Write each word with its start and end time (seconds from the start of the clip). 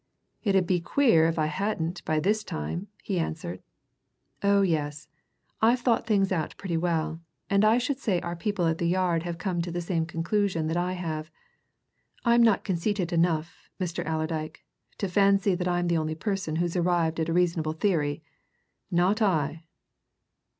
"It 0.43 0.55
'ud 0.55 0.65
be 0.65 0.79
queer 0.79 1.27
if 1.27 1.37
I 1.37 1.45
hadn't, 1.45 2.03
by 2.05 2.19
this 2.19 2.43
time," 2.43 2.87
he 3.03 3.19
answered. 3.19 3.61
"Oh 4.41 4.63
yes, 4.63 5.07
I've 5.61 5.81
thought 5.81 6.07
things 6.07 6.31
out 6.31 6.57
pretty 6.57 6.75
well, 6.75 7.21
and 7.51 7.63
I 7.63 7.77
should 7.77 7.99
say 7.99 8.19
our 8.21 8.35
people 8.35 8.65
at 8.65 8.79
the 8.79 8.87
Yard 8.87 9.21
have 9.21 9.37
come 9.37 9.61
to 9.61 9.69
the 9.69 9.79
same 9.79 10.07
conclusion 10.07 10.65
that 10.69 10.75
I 10.75 10.93
have 10.93 11.29
I'm 12.25 12.41
not 12.41 12.63
conceited 12.63 13.13
enough, 13.13 13.69
Mr. 13.79 14.03
Allerdyke, 14.03 14.65
to 14.97 15.07
fancy 15.07 15.53
that 15.53 15.67
I'm 15.67 15.87
the 15.87 15.97
only 15.97 16.15
person 16.15 16.55
who's 16.55 16.75
arrived 16.75 17.19
at 17.19 17.29
a 17.29 17.33
reasonable 17.33 17.73
theory, 17.73 18.23
not 18.89 19.21
I?" 19.21 19.65